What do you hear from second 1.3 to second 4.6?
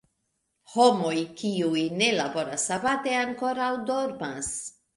kiuj ne laboras sabate ankoraŭ dormas.